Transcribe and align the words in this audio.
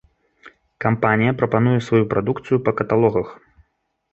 Кампанія 0.85 1.35
прапануе 1.41 1.75
сваю 1.89 2.01
прадукцыю 2.15 2.57
па 2.71 2.77
каталогах. 2.81 3.27